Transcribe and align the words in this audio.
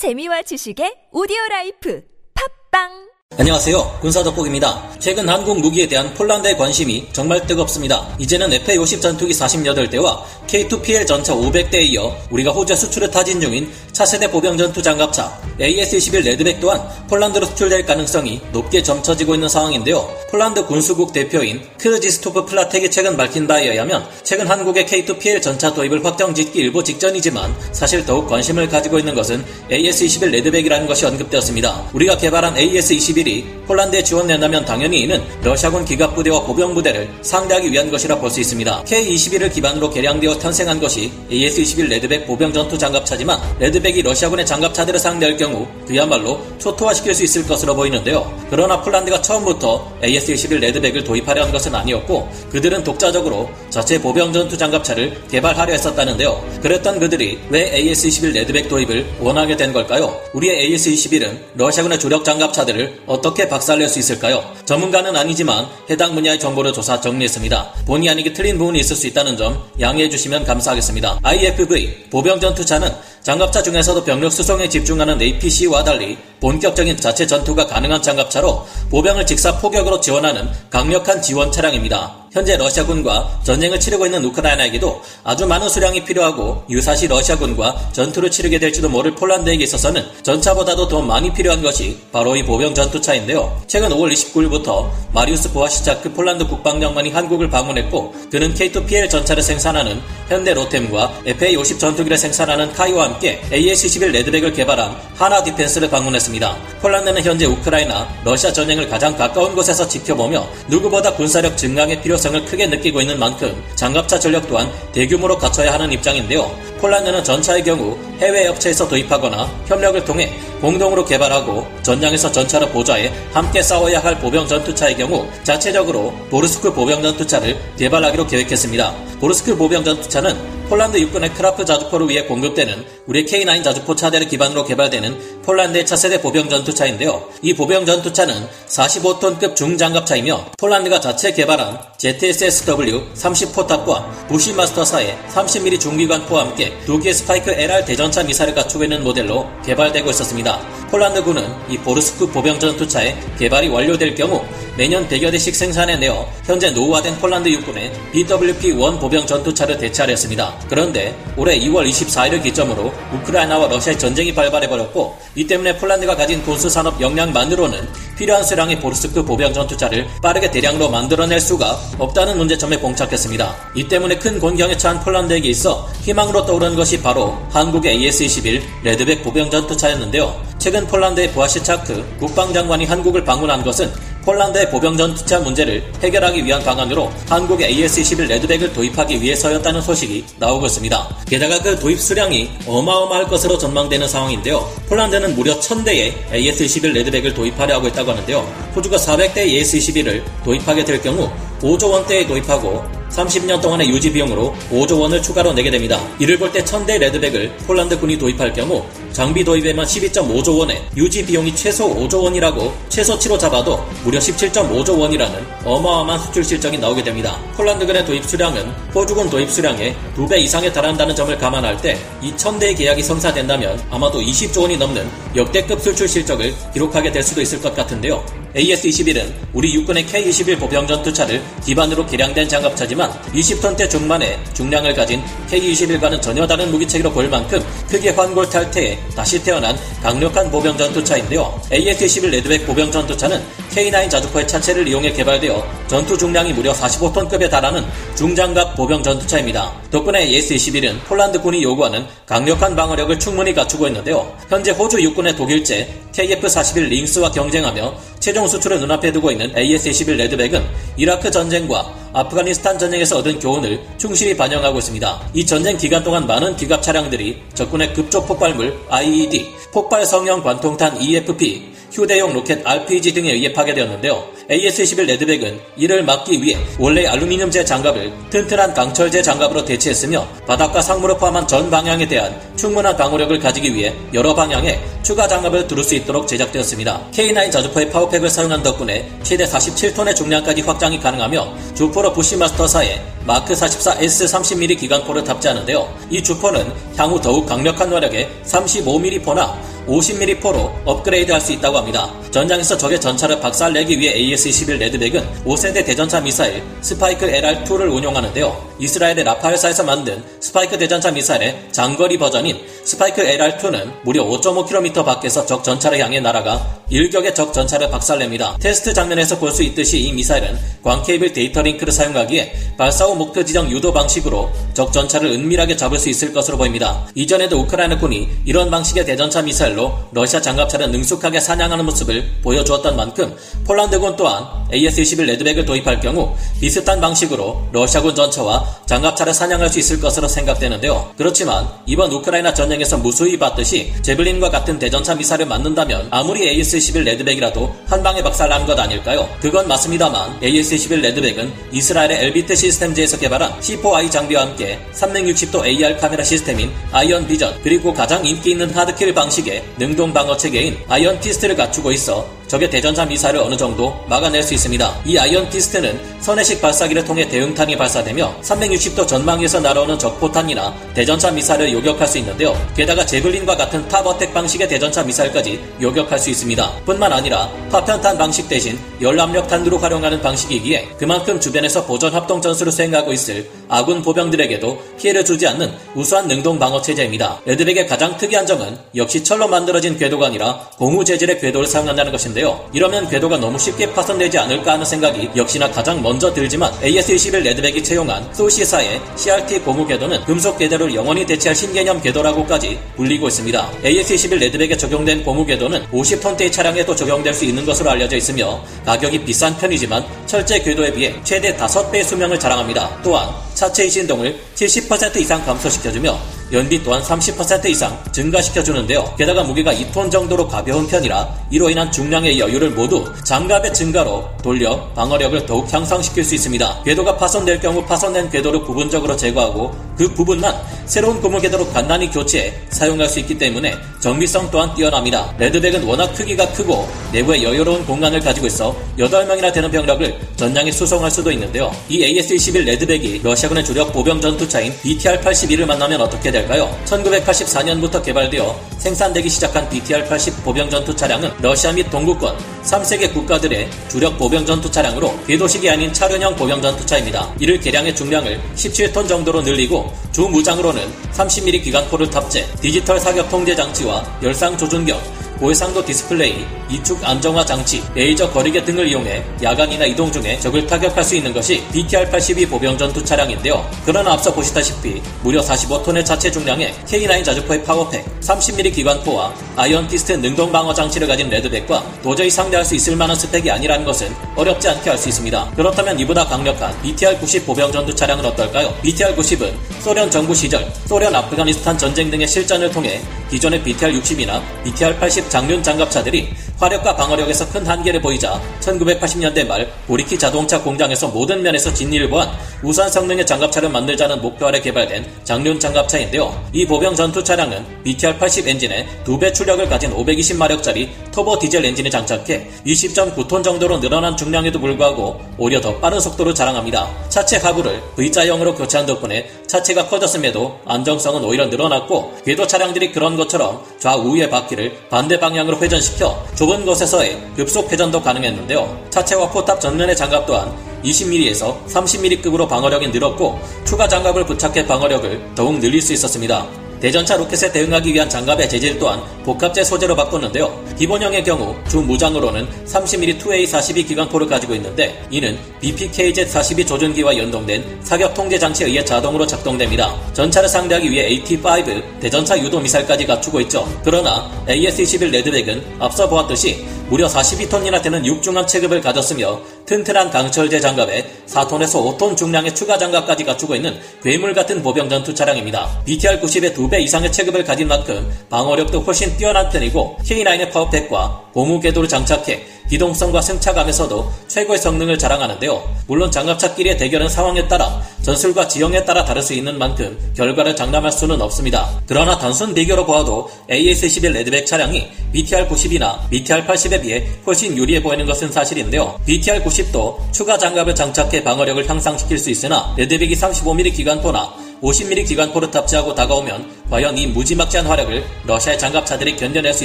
재미와 0.00 0.40
지식의 0.48 1.12
오디오 1.12 1.36
라이프. 1.50 2.00
팟빵 2.32 3.09
안녕하세요. 3.38 4.00
군사덕후입니다. 4.00 4.90
최근 4.98 5.28
한국 5.28 5.60
무기에 5.60 5.86
대한 5.86 6.12
폴란드의 6.14 6.58
관심이 6.58 7.06
정말 7.12 7.46
뜨겁습니다. 7.46 8.12
이제는 8.18 8.52
F-50 8.52 9.00
전투기 9.00 9.32
48대와 9.32 10.18
K2PL 10.48 11.06
전차 11.06 11.32
500대에 11.34 11.82
이어 11.92 12.14
우리가 12.30 12.50
호주에 12.50 12.74
수출을 12.74 13.08
타진 13.12 13.40
중인 13.40 13.70
차세대 13.92 14.30
보병 14.32 14.58
전투 14.58 14.82
장갑차 14.82 15.40
AS-21 15.60 16.24
레드백 16.24 16.60
또한 16.60 16.82
폴란드로 17.08 17.46
수출될 17.46 17.86
가능성이 17.86 18.40
높게 18.50 18.82
점쳐지고 18.82 19.34
있는 19.34 19.48
상황인데요. 19.48 20.08
폴란드 20.30 20.66
군수국 20.66 21.12
대표인 21.12 21.62
크르지스토프 21.78 22.46
플라텍이 22.46 22.90
최근 22.90 23.16
밝힌 23.16 23.46
바에 23.46 23.68
의하면 23.68 24.08
최근 24.22 24.46
한국의 24.48 24.86
K2PL 24.86 25.42
전차 25.42 25.72
도입을 25.72 26.04
확정 26.04 26.34
짓기 26.34 26.58
일보 26.58 26.82
직전이지만 26.82 27.54
사실 27.72 28.04
더욱 28.04 28.28
관심을 28.28 28.68
가지고 28.68 28.98
있는 28.98 29.14
것은 29.14 29.44
AS-21 29.70 30.30
레드백이라는 30.30 30.86
것이 30.86 31.06
언급되었습니다. 31.06 31.90
우리가 31.92 32.16
개발한 32.16 32.54
AS-21 32.54 33.19
이 33.26 33.44
폴란드에 33.66 34.02
지원된다면 34.02 34.64
당연히 34.64 35.02
이는 35.02 35.22
러시아군 35.42 35.84
기갑부대와 35.84 36.42
보병부대를 36.42 37.08
상대하기 37.22 37.70
위한 37.70 37.90
것이라 37.90 38.18
볼 38.18 38.30
수 38.30 38.40
있습니다. 38.40 38.84
K-21을 38.84 39.52
기반으로 39.52 39.90
개량되어 39.90 40.38
탄생한 40.38 40.80
것이 40.80 41.10
AS-21 41.30 41.88
레드백 41.88 42.26
보병 42.26 42.52
전투 42.52 42.78
장갑차지만 42.78 43.40
레드백이 43.58 44.02
러시아군의 44.02 44.46
장갑차들을 44.46 44.98
상대할 44.98 45.36
경우 45.36 45.66
그야말로 45.86 46.40
초토화시킬 46.58 47.14
수 47.14 47.24
있을 47.24 47.46
것으로 47.46 47.74
보이는데요. 47.74 48.32
그러나 48.50 48.80
폴란드가 48.80 49.20
처음부터 49.20 49.92
AS-21 50.02 50.60
레드백을 50.60 51.04
도입하려 51.04 51.42
한 51.44 51.52
것은 51.52 51.74
아니었고 51.74 52.28
그들은 52.50 52.84
독자적으로 52.84 53.50
자체 53.68 54.00
보병 54.00 54.32
전투 54.32 54.56
장갑차를 54.56 55.22
개발하려 55.30 55.72
했었다는데요. 55.72 56.58
그랬던 56.62 57.00
그들이 57.00 57.40
왜 57.48 57.70
AS-21 57.72 58.32
레드백 58.34 58.68
도입을 58.68 59.06
원하게 59.20 59.56
된 59.56 59.72
걸까요? 59.72 60.16
우리의 60.34 60.70
AS-21은 60.76 61.38
러시아군의 61.54 61.98
주력 61.98 62.24
장갑차들을 62.24 63.00
어떻게 63.10 63.48
박살낼 63.48 63.88
수 63.88 63.98
있을까요? 63.98 64.40
전문가는 64.66 65.16
아니지만 65.16 65.66
해당 65.90 66.14
분야의 66.14 66.38
정보를 66.38 66.72
조사 66.72 67.00
정리했습니다. 67.00 67.72
본의 67.84 68.08
아니게 68.08 68.32
틀린 68.32 68.56
부분이 68.56 68.78
있을 68.78 68.94
수 68.94 69.08
있다는 69.08 69.36
점 69.36 69.60
양해해 69.80 70.08
주시면 70.08 70.44
감사하겠습니다. 70.44 71.18
IFV 71.20 72.04
보병 72.08 72.38
전 72.38 72.54
투차는 72.54 72.88
장갑차 73.22 73.64
중에서도 73.64 74.04
병력 74.04 74.30
수송에 74.30 74.68
집중하는 74.68 75.20
APC와 75.20 75.82
달리 75.82 76.18
본격적인 76.40 76.98
자체 76.98 77.26
전투가 77.26 77.66
가능한 77.66 78.00
장갑차로 78.00 78.64
보병을 78.90 79.26
직사 79.26 79.58
포격으로 79.58 80.00
지원하는 80.00 80.48
강력한 80.70 81.20
지원 81.20 81.50
차량입니다. 81.50 82.19
현재 82.32 82.56
러시아군과 82.56 83.40
전쟁을 83.42 83.80
치르고 83.80 84.06
있는 84.06 84.24
우크라이나에게도 84.26 85.02
아주 85.24 85.46
많은 85.48 85.68
수량이 85.68 86.04
필요하고 86.04 86.62
유사시 86.70 87.08
러시아군과 87.08 87.90
전투를 87.90 88.30
치르게 88.30 88.60
될지도 88.60 88.88
모를 88.88 89.16
폴란드에게 89.16 89.64
있어서는 89.64 90.06
전차보다도 90.22 90.86
더 90.86 91.02
많이 91.02 91.32
필요한 91.32 91.60
것이 91.60 91.98
바로 92.12 92.36
이 92.36 92.44
보병 92.44 92.72
전투차인데요. 92.72 93.60
최근 93.66 93.88
5월 93.88 94.12
29일부터 94.12 94.88
마리우스 95.12 95.50
보아시차크 95.52 96.12
폴란드 96.12 96.46
국방장관이 96.46 97.10
한국을 97.10 97.50
방문했고 97.50 98.14
그는 98.30 98.54
K2PL 98.54 99.10
전차를 99.10 99.42
생산하는 99.42 100.00
현대 100.28 100.54
로템과 100.54 101.22
FA-50 101.26 101.80
전투기를 101.80 102.16
생산하는 102.16 102.72
KAI와 102.72 103.06
함께 103.06 103.42
AS-21 103.50 104.12
레드백을 104.12 104.52
개발한 104.52 104.96
한화 105.16 105.42
디펜스를 105.42 105.90
방문했습니다. 105.90 106.56
폴란드는 106.80 107.22
현재 107.22 107.46
우크라이나, 107.46 108.08
러시아 108.24 108.52
전쟁을 108.52 108.88
가장 108.88 109.16
가까운 109.16 109.52
곳에서 109.56 109.88
지켜보며 109.88 110.48
누구보다 110.68 111.12
군사력 111.14 111.56
증강의 111.58 112.00
필요성을 112.02 112.44
크게 112.44 112.66
느끼고 112.66 113.00
있는 113.00 113.18
만큼 113.18 113.52
장갑차 113.74 114.18
전력 114.18 114.46
또한 114.46 114.70
대규모로 114.92 115.38
갖춰야 115.38 115.72
하는 115.72 115.90
입장인데요. 115.90 116.54
폴란드는 116.80 117.24
전차의 117.24 117.64
경우 117.64 117.98
해외 118.18 118.46
업체에서 118.48 118.86
도입하거나 118.86 119.50
협력을 119.66 120.04
통해 120.04 120.30
공동으로 120.60 121.04
개발하고 121.04 121.66
전장에서 121.82 122.30
전차를 122.30 122.70
보좌해 122.70 123.10
함께 123.32 123.62
싸워야 123.62 124.00
할 124.00 124.18
보병 124.18 124.46
전투차의 124.46 124.96
경우 124.96 125.26
자체적으로 125.42 126.12
보르스크 126.30 126.72
보병 126.72 127.02
전투차를 127.02 127.56
개발하기로 127.78 128.26
계획했습니다. 128.26 128.94
보르스크 129.18 129.56
보병 129.56 129.84
전투차는 129.84 130.59
폴란드 130.70 131.00
육군의 131.00 131.34
크라프 131.34 131.64
자주포를 131.64 132.08
위해 132.08 132.22
공급되는 132.26 132.84
우리 133.08 133.26
K9 133.26 133.64
자주포 133.64 133.96
차대를 133.96 134.28
기반으로 134.28 134.64
개발되는 134.64 135.42
폴란드의 135.42 135.84
차세대 135.84 136.20
보병 136.22 136.48
전투차인데요. 136.48 137.28
이 137.42 137.52
보병 137.52 137.84
전투차는 137.84 138.46
45톤급 138.68 139.56
중장갑차이며 139.56 140.52
폴란드가 140.56 141.00
자체 141.00 141.32
개발한 141.32 141.76
ZSSW 141.98 143.14
30포탑과 143.14 144.28
부시마스터사의 144.28 145.18
30mm 145.34 145.80
중기관포와 145.80 146.42
함께 146.42 146.72
두 146.86 147.00
개의 147.00 147.14
스파이크 147.14 147.50
LR 147.50 147.84
대전차 147.84 148.22
미사일을 148.22 148.54
갖추고 148.54 148.84
있는 148.84 149.02
모델로 149.02 149.48
개발되고 149.66 150.08
있었습니다. 150.08 150.79
폴란드군은 150.90 151.46
이 151.68 151.78
보르스크 151.78 152.26
보병 152.26 152.58
전투차의 152.58 153.16
개발이 153.38 153.68
완료될 153.68 154.14
경우 154.16 154.44
매년 154.76 155.06
100여 155.08 155.30
대씩 155.30 155.54
생산해 155.54 155.96
내어 155.96 156.28
현재 156.44 156.70
노후화된 156.70 157.18
폴란드 157.18 157.48
육군의 157.48 157.92
BWP-1 158.12 159.00
보병 159.00 159.26
전투차를 159.26 159.78
대체하였습니다. 159.78 160.58
그런데 160.68 161.16
올해 161.36 161.58
2월 161.60 161.88
24일을 161.88 162.42
기점으로 162.42 162.92
우크라이나와 163.14 163.68
러시아의 163.68 163.98
전쟁이 163.98 164.34
발발해버렸고 164.34 165.16
이 165.36 165.46
때문에 165.46 165.76
폴란드가 165.76 166.16
가진 166.16 166.42
군수 166.42 166.68
산업 166.68 167.00
역량만으로는 167.00 167.88
필요한 168.20 168.44
수량의 168.44 168.80
보르스크 168.80 169.24
보병 169.24 169.54
전투차를 169.54 170.06
빠르게 170.20 170.50
대량으로 170.50 170.90
만들어낼 170.90 171.40
수가 171.40 171.80
없다는 171.98 172.36
문제점에 172.36 172.78
봉착했습니다. 172.78 173.56
이 173.74 173.88
때문에 173.88 174.18
큰 174.18 174.38
곤경에 174.38 174.76
처한 174.76 175.00
폴란드에게 175.00 175.48
있어 175.48 175.88
희망으로 176.02 176.44
떠오른 176.44 176.76
것이 176.76 177.00
바로 177.00 177.38
한국의 177.48 177.96
AS-21 177.96 178.62
레드백 178.82 179.24
보병 179.24 179.50
전투차였는데요. 179.50 180.38
최근 180.58 180.86
폴란드의 180.86 181.32
보아시차크 181.32 182.16
국방장관이 182.20 182.84
한국을 182.84 183.24
방문한 183.24 183.64
것은 183.64 183.90
폴란드의 184.24 184.70
보병 184.70 184.96
전투차 184.96 185.38
문제를 185.40 185.82
해결하기 186.02 186.44
위한 186.44 186.62
방안으로 186.62 187.10
한국의 187.28 187.72
AS-21 187.74 188.28
레드백을 188.28 188.72
도입하기 188.72 189.20
위해서였다는 189.22 189.80
소식이 189.80 190.24
나오고 190.38 190.66
있습니다. 190.66 191.16
게다가 191.26 191.60
그 191.62 191.78
도입 191.78 191.98
수량이 191.98 192.50
어마어마할 192.66 193.26
것으로 193.28 193.56
전망되는 193.56 194.06
상황인데요. 194.06 194.68
폴란드는 194.88 195.34
무려 195.34 195.58
1000대의 195.58 196.12
AS-21 196.32 196.92
레드백을 196.92 197.34
도입하려 197.34 197.76
하고 197.76 197.88
있다고 197.88 198.10
하는데요. 198.10 198.70
호주가 198.76 198.96
400대 198.96 199.38
AS-21을 199.38 200.22
도입하게 200.44 200.84
될 200.84 201.00
경우 201.00 201.30
5조 201.62 201.90
원대에 201.90 202.26
도입하고 202.26 202.84
30년 203.10 203.60
동안의 203.60 203.88
유지 203.88 204.12
비용으로 204.12 204.54
5조 204.70 205.00
원을 205.00 205.20
추가로 205.20 205.52
내게 205.52 205.70
됩니다. 205.70 206.00
이를 206.18 206.38
볼 206.38 206.52
때 206.52 206.62
1000대 206.62 206.98
레드백을 206.98 207.50
폴란드 207.66 207.98
군이 207.98 208.18
도입할 208.18 208.52
경우 208.52 208.84
장비 209.12 209.42
도입에만 209.42 209.84
12.5조 209.84 210.58
원에 210.58 210.82
유지 210.96 211.24
비용이 211.24 211.54
최소 211.54 211.94
5조 211.94 212.22
원이라고 212.24 212.72
최소치로 212.88 213.36
잡아도 213.38 213.84
무려 214.04 214.18
17.5조 214.18 214.98
원이라는 214.98 215.46
어마어마한 215.64 216.20
수출 216.26 216.44
실적이 216.44 216.78
나오게 216.78 217.02
됩니다. 217.02 217.38
폴란드군의 217.56 218.04
도입 218.06 218.24
수량은 218.24 218.70
호주군 218.94 219.28
도입 219.28 219.50
수량의 219.50 219.96
2배 220.16 220.38
이상에 220.38 220.72
달한다는 220.72 221.14
점을 221.14 221.36
감안할 221.36 221.80
때이 221.80 222.34
1000대의 222.36 222.76
계약이 222.76 223.02
성사된다면 223.02 223.82
아마도 223.90 224.20
20조 224.20 224.62
원이 224.62 224.76
넘는 224.76 225.08
역대급 225.34 225.80
수출 225.80 226.08
실적을 226.08 226.54
기록하게 226.72 227.10
될 227.10 227.22
수도 227.22 227.40
있을 227.40 227.60
것 227.60 227.74
같은데요. 227.74 228.24
AS-21은 228.54 229.32
우리 229.52 229.72
육군의 229.74 230.06
K-21 230.06 230.58
보병 230.58 230.86
전 230.86 231.02
투차를 231.02 231.40
기반으로 231.64 232.04
개량된 232.06 232.48
장갑차지만 232.48 233.10
20톤대 233.32 233.88
중반의 233.88 234.38
중량을 234.54 234.94
가진 234.94 235.22
K-21과는 235.48 236.20
전혀 236.20 236.46
다른 236.46 236.70
무기체계로 236.70 237.12
보일 237.12 237.28
만큼 237.28 237.64
크게 237.88 238.10
환골탈태해 238.10 238.98
다시 239.14 239.42
태어난 239.42 239.76
강력한 240.02 240.50
보병 240.50 240.76
전투차인데요. 240.76 241.60
AS-21 241.70 242.30
레드백 242.30 242.66
보병 242.66 242.90
전투차는 242.90 243.42
K9 243.70 244.10
자주포의 244.10 244.48
차체를 244.48 244.86
이용해 244.88 245.12
개발되어 245.12 245.64
전투 245.86 246.18
중량이 246.18 246.52
무려 246.52 246.72
45톤급에 246.72 247.48
달하는 247.48 247.84
중장갑 248.16 248.74
보병 248.74 249.02
전투차입니다. 249.02 249.72
덕분에 249.90 250.26
AS-21은 250.26 251.04
폴란드군이 251.04 251.62
요구하는 251.62 252.04
강력한 252.26 252.74
방어력을 252.74 253.16
충분히 253.18 253.54
갖추고 253.54 253.86
있는데요. 253.86 254.32
현재 254.48 254.72
호주 254.72 255.00
육군의 255.00 255.36
독일제 255.36 255.88
KF-41 256.12 256.88
링스와 256.88 257.30
경쟁하며 257.30 257.94
최종 258.18 258.48
수출을 258.48 258.80
눈앞에 258.80 259.12
두고 259.12 259.30
있는 259.30 259.52
AS-21 259.54 260.16
레드백은 260.16 260.64
이라크 260.96 261.30
전쟁과 261.30 261.94
아프가니스탄 262.12 262.78
전쟁에서 262.78 263.18
얻은 263.18 263.38
교훈을 263.38 263.80
충실히 263.96 264.36
반영하고 264.36 264.78
있습니다. 264.78 265.30
이 265.34 265.46
전쟁 265.46 265.76
기간 265.76 266.02
동안 266.02 266.26
많은 266.26 266.56
기갑 266.56 266.82
차량들이 266.82 267.40
적군의 267.54 267.94
급조 267.94 268.24
폭발물 268.26 268.76
IED, 268.90 269.48
폭발 269.72 270.04
성형 270.04 270.42
관통탄 270.42 271.00
EFP, 271.00 271.70
휴대용 271.90 272.32
로켓 272.32 272.66
RPG 272.66 273.14
등에 273.14 273.32
의해 273.32 273.52
파괴되었는데요. 273.52 274.24
AS-21 274.50 275.06
레드백은 275.06 275.60
이를 275.76 276.04
막기 276.04 276.42
위해 276.42 276.58
원래 276.78 277.06
알루미늄제 277.06 277.64
장갑을 277.64 278.12
튼튼한 278.30 278.74
강철제 278.74 279.22
장갑으로 279.22 279.64
대체했으며 279.64 280.26
바닥과 280.46 280.82
상부를 280.82 281.16
포함한 281.18 281.46
전 281.46 281.70
방향에 281.70 282.06
대한 282.06 282.34
충분한 282.56 282.96
방어력을 282.96 283.38
가지기 283.38 283.74
위해 283.74 283.94
여러 284.12 284.34
방향에 284.34 284.80
추가 285.02 285.26
장갑을 285.26 285.66
두를 285.66 285.82
수 285.84 285.94
있도록 285.94 286.26
제작되었습니다. 286.26 287.10
K9 287.12 287.50
자주포의 287.50 287.90
power 287.90 288.06
pack을 288.06 288.28
사용한 288.28 288.62
덕분에 288.62 289.08
최대 289.22 289.44
47톤의 289.44 290.14
중량까지 290.14 290.62
확장이 290.62 290.98
가능하며 290.98 291.74
주포로 291.74 292.12
부시마스터사의 292.12 293.00
Mark 293.24 293.54
44S 293.54 293.96
30mm 293.96 294.78
기관포를 294.78 295.22
탑재하는데요. 295.24 295.94
이 296.10 296.22
주포는 296.22 296.72
향후 296.96 297.20
더욱 297.20 297.46
강력한 297.46 297.92
화력의 297.92 298.28
35mm 298.44 299.22
포나 299.22 299.56
50mm 299.90 300.40
포로 300.40 300.72
업그레이드할 300.84 301.40
수 301.40 301.52
있다고 301.52 301.76
합니다. 301.76 302.14
전장에서 302.30 302.76
적의 302.76 303.00
전차를 303.00 303.40
박살내기 303.40 303.98
위해 303.98 304.14
AS-21 304.14 304.78
레드백은 304.78 305.44
5세대 305.44 305.84
대전차 305.84 306.20
미사일 306.20 306.62
스파이크 306.80 307.26
LR2를 307.26 307.92
운용하는데요. 307.92 308.70
이스라엘의 308.78 309.24
라파엘사에서 309.24 309.82
만든 309.82 310.22
스파이크 310.38 310.78
대전차 310.78 311.10
미사일의 311.10 311.68
장거리 311.72 312.18
버전인 312.18 312.56
스파이크 312.84 313.20
LR2는 313.20 313.90
무려 314.04 314.24
5.5km 314.24 315.04
밖에서 315.04 315.44
적 315.44 315.64
전차를 315.64 315.98
향해 315.98 316.20
날아가 316.20 316.79
일격에 316.90 317.34
적 317.34 317.52
전차를 317.52 317.90
박살냅니다. 317.90 318.58
테스트 318.60 318.92
장면에서 318.92 319.38
볼 319.38 319.50
수 319.50 319.62
있듯이 319.64 320.00
이 320.00 320.12
미사일은 320.12 320.56
광케이블 320.84 321.32
데이터 321.32 321.60
링크를 321.60 321.92
사용하기에 321.92 322.74
발사 322.78 323.04
후 323.04 323.16
목표 323.16 323.44
지정 323.44 323.68
유도 323.70 323.92
방식으로 323.92 324.50
적 324.74 324.92
전차를 324.92 325.28
은밀하게 325.30 325.76
잡을 325.76 325.98
수 325.98 326.08
있을 326.08 326.32
것으로 326.32 326.56
보입니다. 326.56 327.06
이전에도 327.16 327.58
우크라이나군이 327.60 328.28
이런 328.44 328.70
방식의 328.70 329.04
대전차 329.04 329.42
미사일로 329.42 329.92
러시아 330.12 330.40
장갑차를 330.40 330.90
능숙하게 330.92 331.40
사냥하는 331.40 331.84
모습을 331.84 332.24
보여주었던 332.42 332.96
만큼 332.96 333.36
폴란드군 333.64 334.16
또한 334.16 334.44
AS-21 334.72 335.24
Redback을 335.26 335.64
도입할 335.64 336.00
경우 336.00 336.34
비슷한 336.60 337.00
방식으로 337.00 337.68
러시아군 337.72 338.14
전차와 338.14 338.82
장갑차를 338.86 339.34
사냥할 339.34 339.68
수 339.68 339.78
있을 339.80 340.00
것으로 340.00 340.28
생각되는데요. 340.28 341.12
그렇지만 341.16 341.68
이번 341.86 342.12
우크라이나 342.12 342.54
전쟁에서 342.54 342.98
무수히 342.98 343.38
봤듯이 343.38 343.92
Javelin과 344.02 344.50
같은 344.50 344.78
대전차 344.78 345.14
미사일을 345.16 345.46
맞는다면 345.46 346.08
아무리 346.10 346.46
AS-21 346.80 347.04
Redback이라도 347.04 347.76
한 347.86 348.02
방에 348.02 348.22
박살나는 348.22 348.66
것 348.66 348.78
아닐까요? 348.78 349.28
그건 349.40 349.68
맞습니다만 349.68 350.40
AS-21 350.40 351.00
Redback은 351.02 351.52
이스라엘의 351.72 352.24
Elbit 352.24 352.56
Systems에서 352.56 353.18
개발한 353.18 353.60
C4I 353.60 354.10
장비와 354.10 354.42
함께 354.42 354.78
360도 354.92 355.66
AR 355.66 355.96
카메라 355.98 356.24
시스템인 356.24 356.70
Iron 356.90 357.26
Vision 357.28 357.54
그리고 357.62 357.92
가장 357.92 358.24
인기 358.24 358.52
있는 358.52 358.70
hard 358.70 358.92
kill 358.92 359.14
방식의 359.14 359.62
능동 359.78 360.12
방어 360.12 360.36
체계인 360.36 360.78
Iron 360.88 361.20
Fist를 361.20 361.54
갖추고 361.54 361.92
있어 361.92 362.39
적의 362.50 362.68
대전차 362.68 363.04
미사일을 363.04 363.38
어느 363.38 363.56
정도 363.56 363.94
막아낼 364.08 364.42
수 364.42 364.54
있습니다. 364.54 365.02
이 365.06 365.16
Iron 365.16 365.48
Fist는 365.50 366.00
선회식 366.18 366.60
발사기를 366.60 367.04
통해 367.04 367.28
대응탄이 367.28 367.76
발사되며 367.76 368.40
360도 368.42 369.06
전방에서 369.06 369.60
날아오는 369.60 369.96
적포탄이나 369.96 370.74
대전차 370.92 371.30
미사일을 371.30 371.72
요격할 371.72 372.08
수 372.08 372.18
있는데요. 372.18 372.52
게다가 372.74 373.06
Javelin과 373.06 373.56
같은 373.56 373.86
top 373.86 374.02
attack 374.02 374.34
방식의 374.34 374.66
대전차 374.66 375.04
미사일까지 375.04 375.60
요격할 375.80 376.18
수 376.18 376.28
있습니다. 376.30 376.72
뿐만 376.84 377.12
아니라 377.12 377.48
파편탄 377.70 378.18
방식 378.18 378.48
대신 378.48 378.76
열압력 379.00 379.46
탄두로 379.46 379.78
활용하는 379.78 380.20
방식이기에 380.20 380.96
그만큼 380.98 381.38
주변에서 381.38 381.86
보전 381.86 382.12
합동 382.12 382.42
전술을 382.42 382.72
수행하고 382.72 383.12
있을 383.12 383.48
아군 383.68 384.02
보병들에게도 384.02 384.96
피해를 384.98 385.24
주지 385.24 385.46
않는 385.46 385.72
우수한 385.94 386.26
능동 386.26 386.58
방어 386.58 386.82
체제입니다. 386.82 387.42
Redback의 387.44 387.86
가장 387.86 388.16
특이한 388.16 388.44
점은 388.44 388.76
역시 388.96 389.22
철로 389.22 389.46
만들어진 389.46 389.96
궤도가 389.96 390.26
아니라 390.26 390.68
고무 390.78 391.04
재질의 391.04 391.40
궤도를 391.40 391.68
사용한다는 391.68 392.10
것인데요. 392.10 392.68
이러면 392.72 393.08
궤도가 393.08 393.36
너무 393.36 393.58
쉽게 393.58 393.92
파손되지 393.92 394.38
않을까 394.38 394.72
하는 394.72 394.84
생각이 394.84 395.30
역시나 395.36 395.70
가장 395.70 396.02
먼저 396.02 396.32
들지만 396.32 396.72
AS-21 396.80 397.42
Redback이 397.42 397.82
채용한 397.82 398.34
소시사의 398.34 399.00
CRT 399.16 399.60
고무 399.60 399.86
궤도는 399.86 400.24
금속 400.24 400.58
궤도를 400.58 400.94
영원히 400.94 401.24
대체할 401.24 401.54
신개념 401.54 402.00
궤도라고까지 402.00 402.78
불리고 402.96 403.28
있습니다. 403.28 403.70
AS-21 403.84 404.38
Redback에 404.38 404.76
적용된 404.76 405.24
고무 405.24 405.44
궤도는 405.46 405.86
50톤대의 405.90 406.52
차량에도 406.52 406.94
적용될 406.94 407.34
수 407.34 407.44
있는 407.44 407.64
것으로 407.64 407.90
알려져 407.90 408.16
있으며 408.16 408.62
가격이 408.84 409.24
비싼 409.24 409.56
편이지만 409.56 410.04
철제 410.26 410.60
궤도에 410.60 410.92
비해 410.92 411.14
최대 411.24 411.54
5배의 411.56 412.04
수명을 412.04 412.38
자랑합니다. 412.38 413.00
또한 413.02 413.28
차체의 413.60 413.90
진동을 413.90 414.40
70% 414.54 415.16
이상 415.16 415.44
감소시켜주며 415.44 416.18
연비 416.52 416.82
또한 416.82 417.02
30% 417.02 417.66
이상 417.66 418.02
증가시켜주는데요. 418.10 419.14
게다가 419.16 419.42
무게가 419.42 419.72
2톤 419.72 420.10
정도로 420.10 420.48
가벼운 420.48 420.86
편이라 420.86 421.28
이로 421.50 421.68
인한 421.68 421.92
중량의 421.92 422.40
여유를 422.40 422.70
모두 422.70 423.04
장갑의 423.22 423.74
증가로 423.74 424.28
돌려 424.42 424.88
방어력을 424.94 425.44
더욱 425.46 425.72
향상시킬 425.72 426.24
수 426.24 426.34
있습니다. 426.34 426.82
궤도가 426.84 427.18
파손될 427.18 427.60
경우 427.60 427.84
파손된 427.84 428.30
궤도를 428.30 428.64
부분적으로 428.64 429.14
제거하고 429.14 429.76
그 429.96 430.12
부분만 430.14 430.54
새로운 430.90 431.20
고무 431.20 431.40
궤도로 431.40 431.68
간단히 431.68 432.10
교체해 432.10 432.52
사용할 432.70 433.08
수 433.08 433.20
있기 433.20 433.38
때문에 433.38 433.78
정비성 434.00 434.50
또한 434.50 434.74
뛰어납니다. 434.74 435.32
레드백은 435.38 435.84
워낙 435.84 436.12
크기가 436.14 436.44
크고 436.52 436.88
내부에 437.12 437.44
여유로운 437.44 437.86
공간을 437.86 438.18
가지고 438.18 438.48
있어 438.48 438.76
8명이나 438.98 439.52
되는 439.52 439.70
병력을 439.70 440.18
전장에 440.34 440.72
수송할 440.72 441.08
수도 441.08 441.30
있는데요. 441.30 441.70
이 441.88 442.00
AS-21 442.02 442.64
레드백이 442.64 443.20
러시아군의 443.22 443.64
주력 443.64 443.92
보병 443.92 444.20
전투차인 444.20 444.72
BTR-81을 444.82 445.64
만나면 445.64 446.00
어떻게 446.00 446.32
될까요? 446.32 446.76
1984년부터 446.86 448.02
개발되어 448.02 448.60
생산되기 448.78 449.28
시작한 449.28 449.68
BTR-80 449.68 450.42
보병 450.42 450.70
전투 450.70 450.96
차량은 450.96 451.30
러시아 451.40 451.70
및 451.70 451.88
동구권 451.88 452.36
3세계 452.64 453.12
국가들의 453.12 453.68
주력 453.88 454.18
보병 454.18 454.44
전투 454.44 454.70
차량으로 454.70 455.14
궤도식이 455.26 455.70
아닌 455.70 455.92
차륜형 455.92 456.34
보병 456.34 456.60
전투차입니다. 456.60 457.32
이를 457.38 457.60
개량해 457.60 457.94
중량을 457.94 458.40
17톤 458.56 459.06
정도로 459.06 459.42
늘리고 459.42 459.92
주 460.12 460.22
무장으로는 460.22 460.79
30mm 461.12 461.62
기관포를 461.64 462.10
탑재, 462.10 462.46
디지털 462.60 463.00
사격 463.00 463.28
통제 463.28 463.54
장치와 463.54 464.04
열상 464.22 464.56
조준경, 464.56 465.00
고해상도 465.40 465.82
디스플레이, 465.86 466.44
이축 466.68 467.02
안정화 467.02 467.46
장치, 467.46 467.82
레이저 467.94 468.30
거리계 468.30 468.62
등을 468.62 468.86
이용해 468.88 469.24
야간이나 469.42 469.86
이동 469.86 470.12
중에 470.12 470.38
적을 470.38 470.66
타격할 470.66 471.02
수 471.02 471.16
있는 471.16 471.32
것이 471.32 471.64
BTR-82 471.72 472.50
보병 472.50 472.76
전투 472.76 473.02
차량인데요. 473.02 473.68
그러나 473.86 474.12
앞서 474.12 474.32
보시다시피 474.34 475.00
무려 475.22 475.40
45톤의 475.40 476.04
자체 476.04 476.30
중량의 476.30 476.74
K9 476.86 477.24
자주포의 477.24 477.64
power 477.64 477.84
pack, 477.84 478.04
30mm 478.20 478.74
기관포와 478.74 479.34
Iron 479.56 479.88
Fist 479.88 480.12
능동 480.12 480.52
방어 480.52 480.74
장치를 480.74 481.08
가진 481.08 481.30
Redback과 481.30 481.82
도저히 482.02 482.28
상대할 482.28 482.62
수 482.62 482.74
있을 482.74 482.94
만한 482.94 483.16
스펙이 483.16 483.50
아니라는 483.50 483.86
것은 483.86 484.14
어렵지 484.36 484.68
않게 484.68 484.90
알 484.90 484.98
수 485.00 485.08
있습니다. 485.08 485.52
그렇다면 485.56 485.98
이보다 486.00 486.26
강력한 486.26 486.78
BTR-90 486.82 487.46
보병 487.46 487.72
전투 487.72 487.94
차량은 487.94 488.22
어떨까요? 488.26 488.74
BTR-90은 488.82 489.54
소련 489.80 490.10
정부 490.10 490.34
시절 490.34 490.70
소련 490.84 491.14
아프가니스탄 491.14 491.78
전쟁 491.78 492.10
등의 492.10 492.28
실전을 492.28 492.70
통해 492.70 493.00
기존의 493.30 493.62
BTR-60이나 493.62 494.42
BTR-80 494.64 495.29
장륜 495.30 495.62
장갑차들이 495.62 496.28
화력과 496.60 496.94
방어력에서 496.94 497.48
큰 497.48 497.66
한계를 497.66 498.02
보이자 498.02 498.38
1980년대 498.60 499.46
말 499.46 499.66
고리키 499.86 500.18
자동차 500.18 500.62
공장에서 500.62 501.08
모든 501.08 501.42
면에서 501.42 501.72
진일보한 501.72 502.30
우수한 502.62 502.90
성능의 502.90 503.26
장갑차를 503.26 503.70
만들자는 503.70 504.20
목표 504.20 504.46
아래 504.46 504.60
개발된 504.60 505.06
장륜 505.24 505.58
장갑차인데요. 505.58 506.48
이 506.52 506.66
보병 506.66 506.94
전투 506.94 507.24
차량은 507.24 507.64
BTR-80 507.84 508.46
엔진에 508.46 508.86
2배 509.04 509.32
출력을 509.32 509.66
가진 509.70 509.90
520마력짜리 509.94 510.88
터보 511.10 511.38
디젤 511.38 511.64
엔진을 511.64 511.88
장착해 511.88 512.50
20.9톤 512.66 513.42
정도로 513.42 513.80
늘어난 513.80 514.16
중량에도 514.16 514.60
불구하고 514.60 515.20
오히려 515.38 515.62
더 515.62 515.74
빠른 515.78 515.98
속도를 515.98 516.34
자랑합니다. 516.34 516.90
차체 517.08 517.38
하부를 517.38 517.80
V자형으로 517.96 518.54
교체한 518.54 518.86
덕분에 518.86 519.30
차체가 519.46 519.88
커졌음에도 519.88 520.60
안정성은 520.66 521.24
오히려 521.24 521.46
늘어났고 521.46 522.20
궤도 522.24 522.46
차량들이 522.46 522.92
그런 522.92 523.16
것처럼 523.16 523.62
좌우의 523.78 524.28
바퀴를 524.28 524.76
반대 524.90 525.18
방향으로 525.18 525.58
회전시켜 525.58 526.26
좁은 526.34 526.49
곳에서의 526.50 527.16
급속 527.36 527.70
회전도 527.70 528.02
가능했는데요. 528.02 528.86
차체와 528.90 529.30
포탑 529.30 529.60
전면의 529.60 529.94
장갑 529.96 530.26
또한 530.26 530.52
20mm에서 530.82 531.64
30mm급으로 531.66 532.48
방어력이 532.48 532.88
늘었고 532.88 533.38
추가 533.64 533.86
장갑을 533.86 534.26
부착해 534.26 534.66
방어력을 534.66 535.34
더욱 535.36 535.60
늘릴 535.60 535.80
수 535.80 535.92
있었습니다. 535.92 536.69
대전차 536.80 537.16
로켓에 537.16 537.52
대응하기 537.52 537.92
위한 537.92 538.08
장갑의 538.08 538.48
재질 538.48 538.78
또한 538.78 539.02
복합재 539.22 539.62
소재로 539.62 539.94
바꿨는데요. 539.94 540.64
기본형의 540.78 541.22
경우 541.24 541.54
주 541.68 541.80
무장으로는 541.80 542.48
30mm 542.64 543.20
2A42 543.20 543.86
기관포를 543.86 544.26
가지고 544.26 544.54
있는데 544.54 545.04
이는 545.10 545.38
BPKZ42 545.62 546.66
조준기와 546.66 547.16
연동된 547.18 547.80
사격 547.82 548.14
통제 548.14 548.38
장치에 548.38 548.66
의해 548.66 548.84
자동으로 548.84 549.26
작동됩니다. 549.26 549.94
전차를 550.14 550.48
상대하기 550.48 550.90
위해 550.90 551.10
AT5 551.10 552.00
대전차 552.00 552.38
유도 552.38 552.58
미사일까지 552.60 553.06
갖추고 553.06 553.40
있죠. 553.42 553.68
그러나 553.84 554.30
AS-21 554.48 555.10
레드백은 555.10 555.62
앞서 555.80 556.08
보았듯이 556.08 556.64
무려 556.88 557.06
42톤이나 557.06 557.80
되는 557.82 558.04
육중함 558.04 558.46
체급을 558.46 558.80
가졌으며 558.80 559.40
튼튼한 559.70 560.10
강철제 560.10 560.58
장갑에 560.58 561.06
4톤에서 561.28 561.96
5톤 561.96 562.16
중량의 562.16 562.56
추가 562.56 562.76
장갑까지 562.76 563.22
갖추고 563.22 563.54
있는 563.54 563.78
괴물 564.02 564.34
같은 564.34 564.64
보병 564.64 564.88
전투 564.88 565.14
차량입니다. 565.14 565.82
BTR-90의 565.86 566.56
2배 566.56 566.80
이상의 566.80 567.12
체급을 567.12 567.44
가진 567.44 567.68
만큼 567.68 568.12
방어력도 568.28 568.80
훨씬 568.80 569.16
뛰어난 569.16 569.48
편이고 569.48 569.98
K9의 570.04 570.50
파워팩과 570.50 571.30
고무 571.32 571.60
궤도를 571.60 571.88
장착해 571.88 572.44
기동성과 572.70 573.20
승차감에서도 573.20 574.12
최고의 574.28 574.58
성능을 574.58 574.96
자랑하는데요. 574.96 575.62
물론 575.88 576.10
장갑차끼리의 576.10 576.78
대결은 576.78 577.08
상황에 577.08 577.46
따라 577.48 577.82
전술과 578.02 578.48
지형에 578.48 578.84
따라 578.84 579.04
다를 579.04 579.20
수 579.20 579.34
있는 579.34 579.58
만큼 579.58 579.98
결과를 580.16 580.56
장담할 580.56 580.92
수는 580.92 581.20
없습니다. 581.20 581.68
그러나 581.86 582.16
단순 582.16 582.54
비교로 582.54 582.86
보아도 582.86 583.28
AS-11 583.50 584.12
레드백 584.12 584.46
차량이 584.46 584.88
BTR-90이나 585.12 586.08
BTR-80에 586.10 586.80
비해 586.80 587.06
훨씬 587.26 587.56
유리해 587.56 587.82
보이는 587.82 588.06
것은 588.06 588.30
사실인데요. 588.30 589.00
BTR-90도 589.06 590.12
추가 590.12 590.38
장갑을 590.38 590.74
장착해 590.74 591.24
방어력을 591.24 591.68
향상시킬 591.68 592.18
수 592.18 592.30
있으나 592.30 592.72
레드백이 592.78 593.14
35mm 593.14 593.74
기관포나 593.74 594.32
50mm 594.62 595.06
기관포를 595.06 595.50
탑재하고 595.50 595.94
다가오면 595.94 596.68
과연 596.70 596.96
이 596.98 597.06
무지막지한 597.06 597.66
활약을 597.66 598.04
러시아의 598.26 598.58
장갑차들이 598.58 599.16
견뎌낼 599.16 599.52
수 599.54 599.64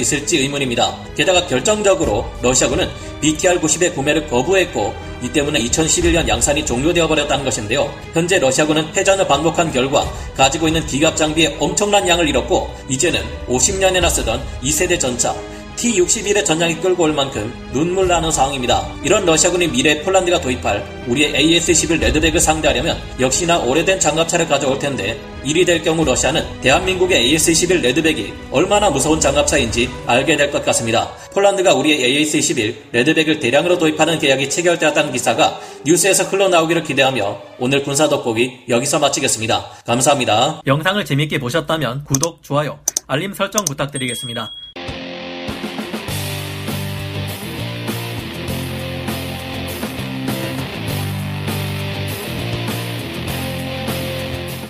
있을지 0.00 0.38
의문입니다. 0.38 0.96
게다가 1.14 1.46
결정적으로 1.46 2.24
러시아군은 2.42 2.88
BTR-90의 3.22 3.94
구매를 3.94 4.26
거부했고 4.28 4.94
이 5.22 5.28
때문에 5.30 5.60
2011년 5.60 6.26
양산이 6.28 6.64
종료되어 6.64 7.08
버렸다는 7.08 7.44
것인데요. 7.44 7.92
현재 8.12 8.38
러시아군은 8.38 8.90
패전을 8.92 9.26
반복한 9.26 9.72
결과 9.72 10.04
가지고 10.36 10.68
있는 10.68 10.84
기갑 10.86 11.16
장비의 11.16 11.56
엄청난 11.60 12.06
양을 12.08 12.28
잃었고 12.28 12.68
이제는 12.88 13.22
50년이나 13.48 14.10
쓰던 14.10 14.42
2세대 14.62 14.98
전차 14.98 15.34
T-61의 15.76 16.44
전장이 16.44 16.80
끌고 16.80 17.04
올 17.04 17.12
만큼 17.12 17.52
눈물 17.72 18.08
나는 18.08 18.30
상황입니다. 18.30 18.86
이런 19.04 19.24
러시아군이 19.26 19.68
미래 19.68 20.02
폴란드가 20.02 20.40
도입할 20.40 21.04
우리의 21.06 21.32
AS-11 21.34 22.00
레드백을 22.00 22.40
상대하려면 22.40 22.98
역시나 23.20 23.58
오래된 23.58 24.00
장갑차를 24.00 24.48
가져올 24.48 24.78
텐데 24.78 25.20
일이 25.44 25.64
될 25.64 25.82
경우 25.82 26.04
러시아는 26.04 26.44
대한민국의 26.62 27.34
AS-11 27.34 27.82
레드백이 27.82 28.32
얼마나 28.50 28.90
무서운 28.90 29.20
장갑차인지 29.20 29.88
알게 30.06 30.36
될 30.36 30.50
것 30.50 30.64
같습니다. 30.64 31.10
폴란드가 31.34 31.74
우리의 31.74 32.24
AS-11 32.24 32.74
레드백을 32.92 33.38
대량으로 33.38 33.78
도입하는 33.78 34.18
계약이 34.18 34.48
체결되었다는 34.48 35.12
기사가 35.12 35.60
뉴스에서 35.84 36.24
흘러나오기를 36.24 36.82
기대하며 36.82 37.38
오늘 37.58 37.82
군사 37.82 38.08
돋보기 38.08 38.64
여기서 38.68 38.98
마치겠습니다. 38.98 39.66
감사합니다. 39.86 40.62
영상을 40.66 41.04
재밌게 41.04 41.38
보셨다면 41.38 42.04
구독, 42.04 42.42
좋아요, 42.42 42.78
알림 43.06 43.34
설정 43.34 43.64
부탁드리겠습니다. 43.64 44.52